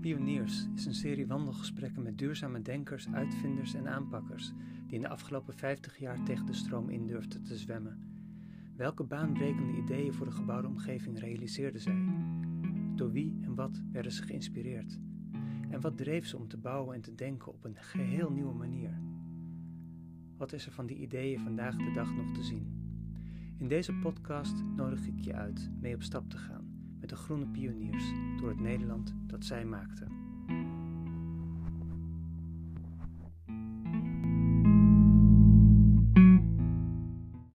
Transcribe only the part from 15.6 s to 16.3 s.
En wat dreef